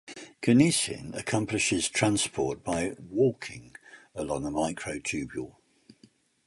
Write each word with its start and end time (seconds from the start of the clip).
Kinesin 0.41 1.13
accomplishes 1.15 1.87
transport 1.87 2.63
by 2.63 2.95
"walking" 3.07 3.75
along 4.15 4.47
a 4.47 4.49
microtubule. 4.49 5.57